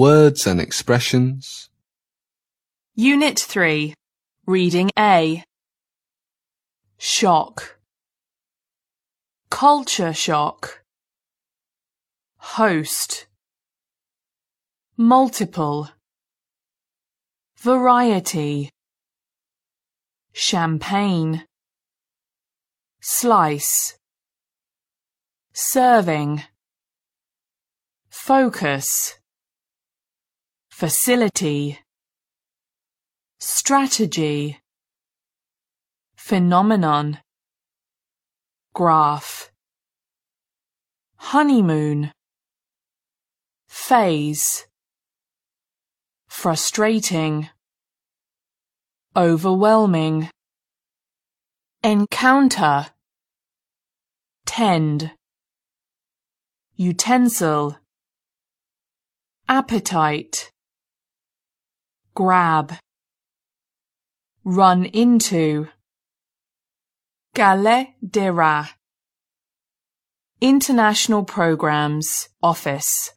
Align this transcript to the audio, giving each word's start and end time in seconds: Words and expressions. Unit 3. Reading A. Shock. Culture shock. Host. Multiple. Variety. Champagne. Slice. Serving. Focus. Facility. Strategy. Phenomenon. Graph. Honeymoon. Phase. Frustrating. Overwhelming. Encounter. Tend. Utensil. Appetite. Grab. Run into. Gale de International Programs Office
Words 0.00 0.46
and 0.46 0.62
expressions. 0.62 1.68
Unit 2.94 3.38
3. 3.38 3.92
Reading 4.46 4.88
A. 4.98 5.44
Shock. 6.96 7.76
Culture 9.50 10.14
shock. 10.14 10.80
Host. 12.38 13.26
Multiple. 14.96 15.90
Variety. 17.58 18.70
Champagne. 20.32 21.44
Slice. 23.02 23.98
Serving. 25.52 26.44
Focus. 28.08 29.19
Facility. 30.80 31.78
Strategy. 33.38 34.60
Phenomenon. 36.16 37.18
Graph. 38.72 39.50
Honeymoon. 41.16 42.12
Phase. 43.68 44.66
Frustrating. 46.30 47.50
Overwhelming. 49.14 50.30
Encounter. 51.84 52.86
Tend. 54.46 55.10
Utensil. 56.78 57.76
Appetite. 59.46 60.50
Grab. 62.20 62.74
Run 64.44 64.84
into. 64.84 65.68
Gale 67.34 67.94
de 68.06 68.68
International 70.42 71.24
Programs 71.24 72.28
Office 72.42 73.14